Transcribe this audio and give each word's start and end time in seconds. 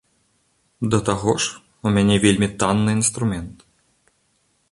Да 0.93 0.99
таго 1.09 1.35
ж, 1.43 1.61
у 1.89 1.91
мяне 1.99 2.15
вельмі 2.25 2.47
танны 2.63 2.91
інструмент. 3.01 3.57